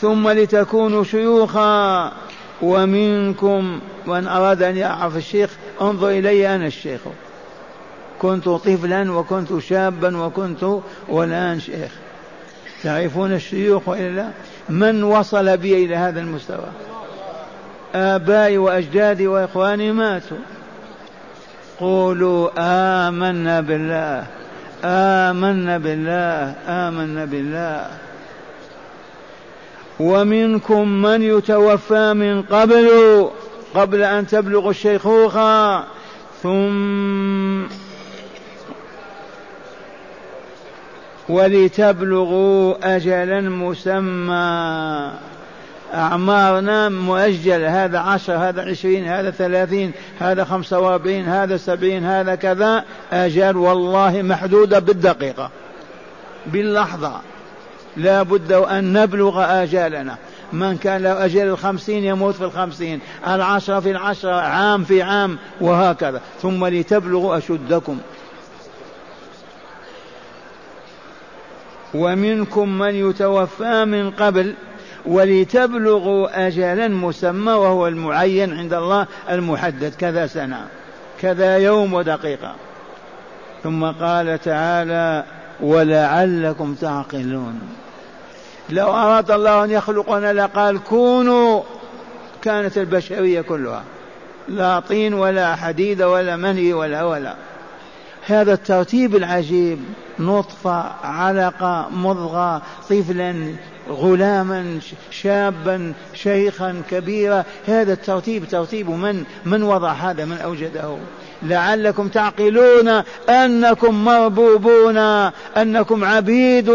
ثم 0.00 0.28
لتكونوا 0.28 1.04
شيوخا 1.04 2.12
ومنكم 2.62 3.80
من 4.06 4.26
أراد 4.26 4.62
أن 4.62 4.76
يعرف 4.76 5.16
الشيخ 5.16 5.50
انظر 5.80 6.08
إلي 6.08 6.54
أنا 6.54 6.66
الشيخ. 6.66 7.00
كنت 8.22 8.48
طفلا 8.48 9.12
وكنت 9.12 9.58
شابا 9.58 10.16
وكنت 10.26 10.80
والآن 11.08 11.60
شيخ. 11.60 11.92
تعرفون 12.82 13.32
الشيوخ 13.32 13.88
وإلا؟ 13.88 14.30
من 14.68 15.02
وصل 15.02 15.56
بي 15.56 15.84
إلى 15.84 15.96
هذا 15.96 16.20
المستوى؟ 16.20 16.68
آبائي 17.94 18.58
وأجدادي 18.58 19.26
وإخواني 19.26 19.92
ماتوا. 19.92 20.36
قولوا 21.80 22.50
آمنا 22.58 23.60
بالله 23.60 24.26
آمنا 24.84 25.78
بالله 25.78 26.54
آمنا 26.68 27.24
بالله. 27.24 27.86
ومنكم 30.00 30.88
من 30.88 31.22
يتوفى 31.22 32.12
من 32.12 32.42
قبل 32.42 32.88
قبل 33.74 34.02
أن 34.02 34.26
تبلغ 34.26 34.70
الشيخوخة 34.70 35.84
ثم 36.42 37.62
ولتبلغوا 41.28 42.96
أجلا 42.96 43.40
مسمى. 43.40 45.10
أعمارنا 45.94 46.88
مؤجلة. 46.88 47.84
هذا 47.84 47.98
عشر 47.98 48.32
هذا 48.32 48.70
عشرين 48.70 49.04
هذا 49.04 49.30
ثلاثين 49.30 49.92
هذا 50.20 50.44
خمسة 50.44 50.78
وأربعين 50.78 51.24
هذا 51.24 51.56
سبعين 51.56 52.04
هذا 52.04 52.34
كذا. 52.34 52.84
أجل 53.12 53.56
والله 53.56 54.22
محدودة 54.22 54.78
بالدقيقة. 54.78 55.50
باللحظة. 56.46 57.20
لا 57.96 58.22
بد 58.22 58.52
أن 58.52 58.92
نبلغ 58.92 59.62
آجالنا 59.62 60.16
من 60.52 60.78
كان 60.78 61.02
له 61.02 61.24
أجل 61.24 61.42
الخمسين 61.42 62.04
يموت 62.04 62.34
في 62.34 62.44
الخمسين. 62.44 63.00
العشرة 63.28 63.80
في 63.80 63.90
العشرة 63.90 64.40
عام 64.40 64.84
في 64.84 65.02
عام 65.02 65.38
وهكذا. 65.60 66.20
ثم 66.42 66.66
لتبلغوا 66.66 67.38
أشدكم. 67.38 67.98
ومنكم 71.94 72.68
من 72.68 73.10
يتوفى 73.10 73.84
من 73.84 74.10
قبل 74.10 74.54
ولتبلغوا 75.06 76.46
أجلا 76.46 76.88
مسمى 76.88 77.52
وهو 77.52 77.86
المعين 77.86 78.58
عند 78.58 78.74
الله 78.74 79.06
المحدد 79.30 79.94
كذا 79.94 80.26
سنة 80.26 80.66
كذا 81.20 81.56
يوم 81.56 81.94
ودقيقة. 81.94 82.54
ثم 83.62 83.84
قال 83.84 84.38
تعالى 84.38 85.24
ولعلكم 85.60 86.74
تعقلون. 86.74 87.60
لو 88.70 88.88
أراد 88.88 89.30
الله 89.30 89.64
أن 89.64 89.70
يخلقنا 89.70 90.32
لقال 90.32 90.84
كونوا 90.84 91.62
كانت 92.42 92.78
البشرية 92.78 93.40
كلها. 93.40 93.82
لا 94.48 94.80
طين 94.80 95.14
ولا 95.14 95.56
حديد 95.56 96.02
ولا 96.02 96.36
مني 96.36 96.72
ولا 96.72 97.02
ولا. 97.02 97.34
هذا 98.26 98.52
الترتيب 98.52 99.16
العجيب 99.16 99.78
نطفة 100.18 100.84
علقة 101.04 101.88
مضغة 101.90 102.62
طفلا 102.90 103.54
غلاما 103.90 104.78
شابا 105.10 105.92
شيخا 106.14 106.82
كبيرا. 106.90 107.44
هذا 107.66 107.92
الترتيب 107.92 108.48
ترتيب 108.48 108.90
من؟ 108.90 109.24
من 109.44 109.62
وضع 109.62 109.92
هذا؟ 109.92 110.24
من 110.24 110.38
أوجده؟ 110.38 110.96
لعلكم 111.42 112.08
تعقلون 112.08 112.88
أنكم 113.28 114.04
مربوبون 114.04 114.96
أنكم 115.56 116.04
عبيد. 116.04 116.68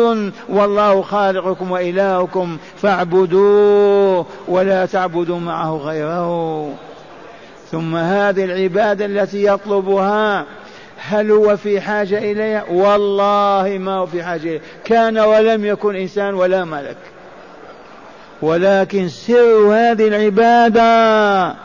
والله 0.49 1.01
خالقكم 1.01 1.71
وإلهكم 1.71 2.57
فاعبدوه 2.81 4.25
ولا 4.47 4.85
تعبدوا 4.85 5.39
معه 5.39 5.77
غيره. 5.77 6.73
ثم 7.71 7.95
هذه 7.95 8.43
العبادة 8.43 9.05
التي 9.05 9.45
يطلبها 9.45 10.45
هل 11.09 11.31
هو 11.31 11.57
في 11.57 11.81
حاجة 11.81 12.17
إليها؟ 12.17 12.63
والله 12.69 13.77
ما 13.77 13.97
هو 13.97 14.05
في 14.05 14.23
حاجة 14.23 14.41
إليها. 14.41 14.61
كان 14.85 15.17
ولم 15.17 15.65
يكن 15.65 15.95
إنسان 15.95 16.33
ولا 16.33 16.65
ملك. 16.65 16.97
ولكن 18.41 19.09
سر 19.09 19.73
هذه 19.73 20.07
العبادة 20.07 21.55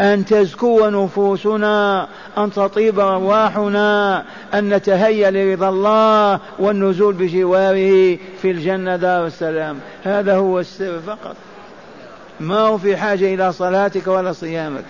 أن 0.00 0.24
تزكو 0.24 0.88
نفوسنا 0.88 2.08
أن 2.38 2.52
تطيب 2.52 3.00
أرواحنا 3.00 4.24
أن 4.54 4.74
نتهيأ 4.74 5.30
لرضا 5.30 5.68
الله 5.68 6.40
والنزول 6.58 7.14
بجواره 7.14 8.18
في 8.42 8.50
الجنة 8.50 8.96
دار 8.96 9.26
السلام. 9.26 9.78
هذا 10.04 10.36
هو 10.36 10.60
السر 10.60 11.00
فقط. 11.06 11.36
ما 12.40 12.58
هو 12.58 12.78
في 12.78 12.96
حاجة 12.96 13.34
إلى 13.34 13.52
صلاتك 13.52 14.06
ولا 14.06 14.32
صيامك. 14.32 14.84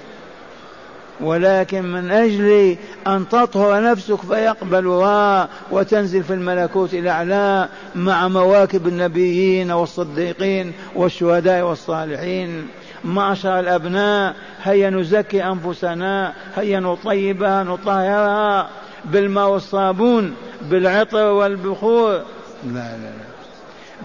ولكن 1.21 1.83
من 1.83 2.11
أجل 2.11 2.77
أن 3.07 3.29
تطهر 3.29 3.83
نفسك 3.83 4.21
فيقبلها 4.21 5.49
وتنزل 5.71 6.23
في 6.23 6.35
الملكوت 6.35 6.95
الأعلى 6.95 7.69
مع 7.95 8.29
مواكب 8.29 8.89
النبيين 8.89 9.71
والصديقين 9.71 10.73
والشهداء 10.95 11.65
والصالحين. 11.65 12.67
معشر 13.05 13.61
الأبناء 13.61 14.35
هيا 14.63 14.91
نزكي 14.91 15.45
أنفسنا 15.45 16.33
هيا 16.57 16.81
نطيبها 16.81 17.63
نطهرها 17.63 18.71
بالماء 19.05 19.49
والصابون 19.49 20.35
بالعطر 20.63 21.33
والبخور. 21.33 22.13
لا 22.13 22.73
لا 22.73 22.97
لا. 22.97 23.34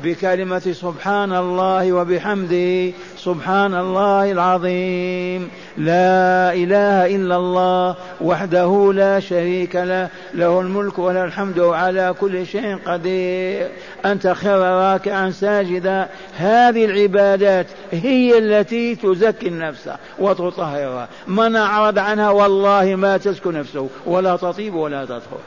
بكلمة 0.04 0.60
سبحان 0.60 1.34
الله 1.34 1.94
وبحمده 1.94 2.92
سبحان 3.18 3.76
الله 3.76 4.32
العظيم. 4.32 5.50
لا 5.78 6.54
إله 6.54 7.16
إلا 7.16 7.36
الله 7.36 7.96
وحده 8.22 8.94
لا 8.94 9.20
شريك 9.20 9.76
له 9.76 10.10
له 10.34 10.62
الملك 10.62 11.00
وله 11.00 11.24
الحمد 11.24 11.60
على 11.60 12.16
كل 12.22 12.46
شيء 12.46 12.78
قدير. 12.86 13.68
أنت 14.06 14.28
خير 14.28 14.60
راكعا 14.60 15.32
ساجدا. 15.32 16.10
هذه 16.38 16.86
العبادات 16.86 17.68
هي 17.92 18.38
التي 18.38 18.96
تزكي 18.96 19.48
النفس 19.48 19.90
وتطهرها. 20.20 21.08
من 21.28 21.56
أعرض 21.56 22.00
عنها 22.00 22.30
والله 22.30 22.96
ما 22.96 23.18
تزكو 23.18 23.52
نفسه 23.52 23.90
ولا 24.06 24.36
تطيب 24.36 24.76
ولا 24.76 25.06
تطهر. 25.06 25.40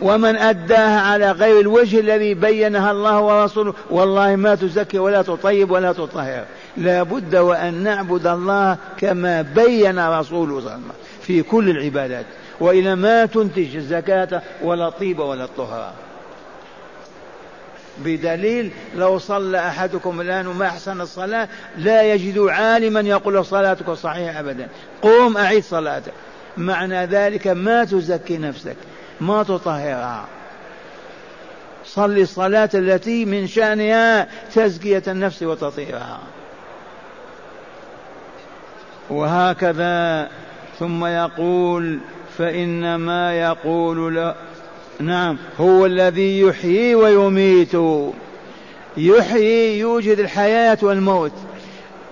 ومن 0.00 0.36
أداها 0.36 1.00
على 1.00 1.30
غير 1.30 1.60
الوجه 1.60 2.00
الذي 2.00 2.34
بينها 2.34 2.90
الله 2.90 3.20
ورسوله 3.20 3.74
والله 3.90 4.36
ما 4.36 4.54
تزكي 4.54 4.98
ولا 4.98 5.22
تطيب 5.22 5.70
ولا 5.70 5.92
تطهر. 5.92 6.44
لا 6.76 7.02
بد 7.02 7.36
وأن 7.36 7.74
نعبد 7.74 8.26
الله 8.26 8.76
كما 8.98 9.42
بين 9.42 10.08
رسوله 10.08 10.20
صلى 10.20 10.58
الله 10.58 10.70
عليه 10.70 10.82
وسلم 10.82 10.92
في 11.22 11.42
كل 11.42 11.70
العبادات. 11.70 12.24
وإلى 12.60 12.94
ما 12.94 13.26
تنتج 13.26 13.76
الزكاة 13.76 14.42
ولا 14.62 14.88
الطيب 14.88 15.18
ولا 15.18 15.44
الطهر. 15.44 15.92
بدليل 17.98 18.70
لو 18.96 19.18
صلى 19.18 19.58
أحدكم 19.58 20.20
الآن 20.20 20.46
وما 20.46 20.66
أحسن 20.66 21.00
الصلاة 21.00 21.48
لا 21.78 22.02
يجد 22.02 22.38
عالما 22.38 23.00
يقول 23.00 23.34
له 23.34 23.42
صلاتك 23.42 23.90
صحيحة 23.90 24.40
أبدا. 24.40 24.68
قوم 25.02 25.36
أعيد 25.36 25.64
صلاتك. 25.64 26.12
معنى 26.56 27.06
ذلك 27.06 27.46
ما 27.46 27.84
تزكي 27.84 28.38
نفسك. 28.38 28.76
ما 29.20 29.42
تطهرها. 29.42 30.24
صل 31.84 32.18
الصلاة 32.18 32.70
التي 32.74 33.24
من 33.24 33.46
شأنها 33.46 34.28
تزكية 34.54 35.02
النفس 35.08 35.42
وتطهيرها. 35.42 36.20
وهكذا 39.10 40.28
ثم 40.78 41.04
يقول 41.04 41.98
فإنما 42.38 43.34
يقول 43.40 44.14
له 44.14 44.34
نعم 45.00 45.38
هو 45.60 45.86
الذي 45.86 46.40
يحيي 46.40 46.94
ويميت. 46.94 47.76
يحيي 48.96 49.78
يوجد 49.78 50.18
الحياة 50.18 50.78
والموت. 50.82 51.32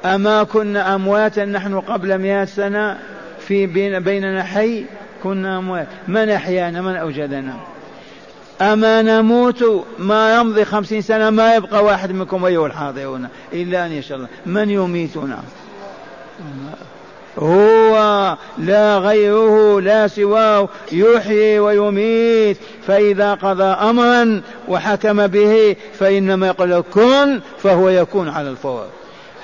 أما 0.05 0.43
كنا 0.43 0.95
أمواتا 0.95 1.45
نحن 1.45 1.81
قبل 1.81 2.19
مئة 2.19 2.45
سنة 2.45 2.99
في 3.41 3.67
بين 3.67 4.01
بيننا 4.01 4.43
حي 4.43 4.85
كنا 5.23 5.59
أموات 5.59 5.87
من 6.09 6.31
أحيانا 6.31 6.83
من 6.83 6.97
أوجدنا. 6.97 7.57
أما 8.61 9.03
نموت 9.03 9.85
ما 9.99 10.37
يمضي 10.37 10.65
خمسين 10.65 11.03
سنة 11.03 11.31
ما 11.31 11.55
يبقى 11.55 11.85
واحد 11.85 12.13
منكم 12.13 12.45
أيها 12.45 12.67
الحاضرون. 12.67 13.29
إلا 13.53 13.87
أن 13.87 13.93
يشاء 13.93 14.17
الله. 14.17 14.29
من 14.47 14.71
يميتنا؟ 14.71 15.39
هو 17.39 18.37
لا 18.59 18.99
غيره 18.99 19.81
لا 19.81 20.09
سواه. 20.09 20.69
يحيي 20.93 21.59
ويميت. 21.59 22.57
فإذا 22.87 23.35
قضى 23.35 23.65
أمرا 23.65 24.43
وحكم 24.69 25.27
به 25.27 25.77
فإنما 25.99 26.47
يقول 26.47 26.81
كن 26.95 27.41
فهو 27.59 27.89
يكون 27.89 28.29
على 28.29 28.51
الفور. 28.51 28.87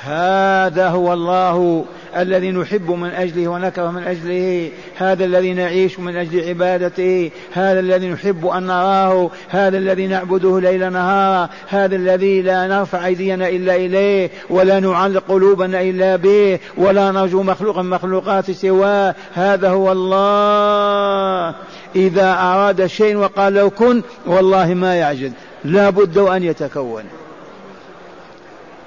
هذا 0.05 0.89
هو 0.89 1.13
الله. 1.13 1.85
الذي 2.17 2.51
نحب 2.51 2.91
من 2.91 3.09
أجله 3.09 3.49
ونكره 3.49 3.91
من 3.91 4.03
أجله. 4.03 4.71
هذا 4.97 5.25
الذي 5.25 5.53
نعيش 5.53 6.01
من 6.01 6.17
أجل 6.17 6.49
عبادته. 6.49 7.31
هذا 7.53 7.81
الذي 7.81 8.09
نحب 8.09 8.47
أن 8.47 8.63
نراه. 8.63 9.31
هذا 9.49 9.79
الذي 9.79 10.07
نعبده 10.07 10.61
ليل 10.61 10.93
نهارا 10.93 11.49
هذا 11.69 11.97
الذي 11.97 12.43
لا 12.43 12.67
نرفع 12.67 13.07
أيدينا 13.07 13.49
إلا 13.49 13.77
إليه 13.77 14.31
ولا 14.51 14.81
نعلق 14.81 15.25
قلوبنا 15.29 15.81
إلا 15.81 16.17
به 16.17 16.59
ولا 16.77 17.11
نرجو 17.11 17.43
مخلوقا 17.43 17.83
مخلوقات 17.83 18.51
سواه. 18.51 19.15
هذا 19.35 19.69
هو 19.69 19.93
الله. 19.93 21.55
إذا 21.97 22.33
أراد 22.33 22.87
شيء 22.87 23.17
وقال 23.17 23.53
لو 23.53 23.71
كن 23.71 24.03
والله 24.27 24.75
ما 24.75 24.95
يعجز 24.95 25.33
لا 25.65 25.91
بد 25.91 26.19
أن 26.19 26.43
يتكون. 26.43 27.05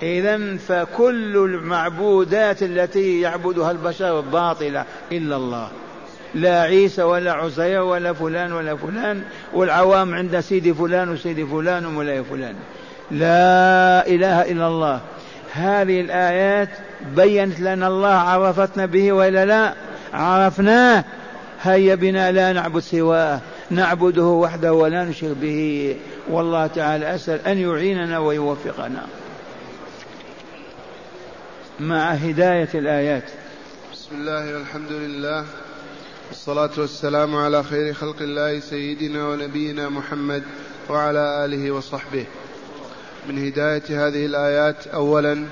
إذا 0.03 0.57
فكل 0.57 1.37
المعبودات 1.37 2.63
التي 2.63 3.21
يعبدها 3.21 3.71
البشر 3.71 4.19
باطلة 4.19 4.85
إلا 5.11 5.35
الله. 5.35 5.67
لا 6.35 6.61
عيسى 6.61 7.03
ولا 7.03 7.31
عزير 7.31 7.81
ولا 7.81 8.13
فلان 8.13 8.53
ولا 8.53 8.75
فلان 8.75 9.23
والعوام 9.53 10.15
عند 10.15 10.39
سيدي 10.39 10.73
فلان 10.73 11.09
وسيدي 11.09 11.45
فلان 11.45 11.85
ومولاي 11.85 12.23
فلان. 12.23 12.55
لا 13.11 14.07
إله 14.07 14.51
إلا 14.51 14.67
الله. 14.67 15.01
هذه 15.53 16.01
الآيات 16.01 16.69
بينت 17.15 17.59
لنا 17.59 17.87
الله 17.87 18.13
عرفتنا 18.13 18.85
به 18.85 19.11
وإلا 19.11 19.45
لا؟ 19.45 19.73
عرفناه 20.13 21.03
هيا 21.61 21.95
بنا 21.95 22.31
لا 22.31 22.53
نعبد 22.53 22.79
سواه. 22.79 23.39
نعبده 23.69 24.23
وحده 24.23 24.73
ولا 24.73 25.05
نشرك 25.05 25.35
به. 25.41 25.95
والله 26.29 26.67
تعالى 26.67 27.15
أسأل 27.15 27.47
أن 27.47 27.57
يعيننا 27.57 28.19
ويوفقنا. 28.19 29.05
مع 31.81 32.11
هداية 32.11 32.69
الآيات. 32.73 33.23
بسم 33.93 34.15
الله 34.15 34.53
والحمد 34.53 34.91
لله. 34.91 35.45
والصلاة 36.29 36.69
والسلام 36.77 37.35
على 37.35 37.63
خير 37.63 37.93
خلق 37.93 38.21
الله 38.21 38.59
سيدنا 38.59 39.27
ونبينا 39.27 39.89
محمد 39.89 40.43
وعلى 40.89 41.45
آله 41.45 41.71
وصحبه. 41.71 42.25
من 43.29 43.47
هداية 43.47 44.07
هذه 44.07 44.25
الآيات 44.25 44.87
أولا 44.87 45.45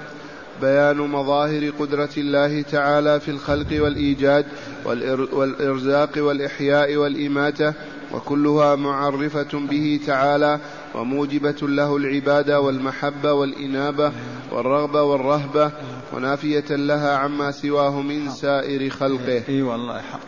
بيان 0.61 0.97
مظاهر 0.97 1.69
قدرة 1.79 2.09
الله 2.17 2.61
تعالى 2.61 3.19
في 3.19 3.31
الخلق 3.31 3.83
والإيجاد 3.83 4.45
والإرزاق 4.85 6.11
والإحياء 6.17 6.95
والإماتة 6.95 7.73
وكلها 8.11 8.75
معرفة 8.75 9.59
به 9.69 9.99
تعالى 10.07 10.59
وموجبة 10.95 11.55
له 11.61 11.97
العبادة 11.97 12.61
والمحبة 12.61 13.33
والإنابة 13.33 14.11
والرغبة 14.51 15.03
والرهبة 15.03 15.71
ونافية 16.13 16.65
لها 16.69 17.17
عما 17.17 17.51
سواه 17.51 18.01
من 18.01 18.29
سائر 18.29 18.89
خلقه. 18.89 19.43
إي 19.49 19.61
والله 19.61 20.01
حق. 20.01 20.19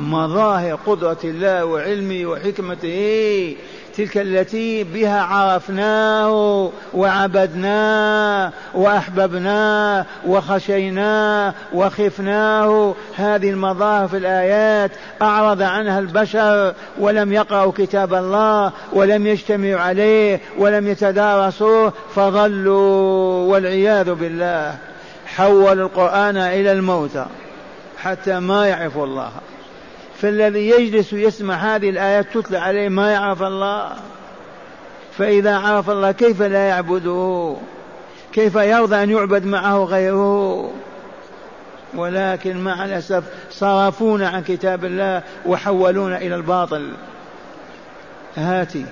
مظاهر 0.00 0.74
قدرة 0.74 1.18
الله 1.24 1.64
وعلمه 1.64 2.26
وحكمته 2.26 3.56
تلك 3.96 4.18
التي 4.18 4.84
بها 4.84 5.20
عرفناه 5.20 6.70
وعبدناه 6.94 8.52
وأحببناه 8.74 10.06
وخشيناه 10.26 11.54
وخفناه. 11.72 12.94
هذه 13.16 13.50
المظاهر 13.50 14.08
في 14.08 14.16
الآيات 14.16 14.90
أعرض 15.22 15.62
عنها 15.62 15.98
البشر 15.98 16.74
ولم 16.98 17.32
يقرأوا 17.32 17.72
كتاب 17.76 18.14
الله 18.14 18.72
ولم 18.92 19.26
يجتمعوا 19.26 19.80
عليه 19.80 20.40
ولم 20.58 20.88
يتدارسوه 20.88 21.92
فضلوا 22.14 23.52
والعياذ 23.52 24.14
بالله. 24.14 24.74
حولوا 25.26 25.72
القرآن 25.72 26.36
إلى 26.36 26.72
الموتى 26.72 27.26
حتى 28.02 28.40
ما 28.40 28.66
يعرفوا 28.66 29.06
الله. 29.06 29.30
فالذي 30.20 30.68
يجلس 30.68 31.12
يسمع 31.12 31.54
هذه 31.54 31.90
الآيات 31.90 32.26
تتلى 32.34 32.58
عليه 32.58 32.88
ما 32.88 33.12
يعرف 33.12 33.42
الله. 33.42 33.92
فإذا 35.18 35.56
عرف 35.56 35.90
الله 35.90 36.12
كيف 36.12 36.42
لا 36.42 36.68
يعبده؟ 36.68 37.56
كيف 38.32 38.54
يرضى 38.54 39.02
أن 39.02 39.10
يعبد 39.10 39.44
معه 39.44 39.84
غيره؟ 39.84 40.70
ولكن 41.94 42.64
مع 42.64 42.84
الأسف 42.84 43.24
صرفونا 43.50 44.28
عن 44.28 44.42
كتاب 44.42 44.84
الله 44.84 45.22
وحولونا 45.46 46.18
إلى 46.18 46.34
الباطل. 46.34 46.92
هاتي. 48.36 48.84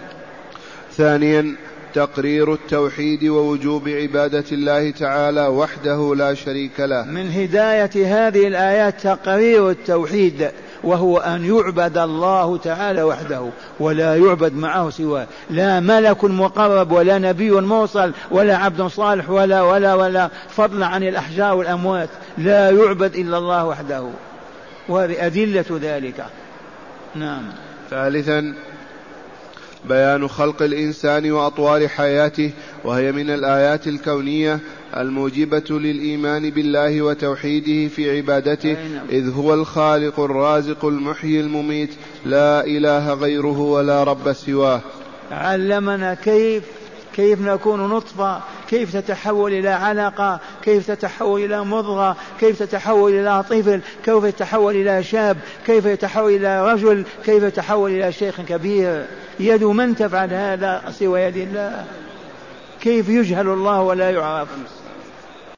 ثانيا 0.97 1.57
تقرير 1.95 2.53
التوحيد 2.53 3.25
ووجوب 3.25 3.89
عبادة 3.89 4.45
الله 4.53 4.91
تعالى 4.91 5.47
وحده 5.47 6.15
لا 6.15 6.35
شريك 6.35 6.81
له. 6.81 7.05
من 7.05 7.31
هداية 7.31 8.27
هذه 8.27 8.47
الآيات 8.47 9.01
تقرير 9.01 9.71
التوحيد. 9.71 10.51
وهو 10.85 11.19
أن 11.19 11.45
يعبد 11.45 11.99
الله 11.99 12.57
تعالى 12.57 13.03
وحده 13.03 13.49
ولا 13.81 14.17
يعبد 14.17 14.55
معه 14.55 14.91
سواه. 14.91 15.27
لا 15.51 15.81
ملك 15.81 16.25
مقرب 16.25 16.93
ولا 16.93 17.19
نبي 17.19 17.51
موصل 17.51 18.13
ولا 18.31 18.57
عبد 18.57 18.83
صالح 18.83 19.31
ولا 19.31 19.63
ولا 19.63 19.95
ولا 19.95 20.29
فضلا 20.49 20.87
عن 20.87 21.03
الأحجار 21.03 21.57
والأموات. 21.57 22.09
لا 22.39 22.71
يعبد 22.71 23.15
إلا 23.15 23.39
الله 23.39 23.65
وحده. 23.65 24.09
وهذه 24.89 25.27
أدلة 25.27 25.65
ذلك. 25.83 26.25
نعم. 27.15 27.43
ثالثا 27.91 28.55
بيان 29.89 30.29
خلق 30.29 30.63
الإنسان 30.63 31.33
وأطوار 31.33 31.89
حياته 31.89 32.51
وهي 32.85 33.13
من 33.13 33.31
الآيات 33.31 33.87
الكونية 33.87 34.59
الموجبة 34.97 35.65
للإيمان 35.71 36.51
بالله 36.51 37.03
وتوحيده 37.03 37.89
في 37.89 38.17
عبادته 38.17 38.73
نعم. 38.73 39.07
إذ 39.11 39.33
هو 39.33 39.55
الخالق 39.55 40.21
الرازق 40.21 40.85
المحيي 40.85 41.41
المميت 41.41 41.91
لا 42.27 42.67
إله 42.67 43.15
غيره 43.15 43.61
ولا 43.61 44.05
رب 44.05 44.33
سواه. 44.33 44.81
علمنا 45.31 46.15
كيف 46.15 46.63
كيف 47.15 47.41
نكون 47.41 47.81
نطفة 47.81 48.41
كيف 48.69 48.97
تتحول 48.97 49.53
إلى 49.53 49.69
علقة 49.69 50.41
كيف 50.63 50.91
تتحول 50.91 51.45
إلى 51.45 51.65
مضغة 51.65 52.17
كيف 52.41 52.63
تتحول 52.63 53.13
إلى 53.13 53.43
طفل 53.43 53.81
كيف 54.05 54.25
يتحول 54.25 54.77
إلى 54.77 55.03
شاب 55.03 55.37
كيف 55.67 55.87
يتحول 55.87 56.33
إلى 56.33 56.73
رجل 56.73 57.05
كيف 57.25 57.43
يتحول 57.43 57.91
إلى 57.91 58.13
شيخ 58.13 58.41
كبير. 58.41 59.07
يد 59.41 59.65
من 59.65 59.97
تفعل 59.97 60.35
هذا 60.35 60.83
سوى 60.99 61.21
يد 61.21 61.37
الله؟ 61.37 61.85
كيف 62.81 63.09
يجهل 63.09 63.49
الله 63.49 63.81
ولا 63.81 64.11
يعرف 64.11 64.49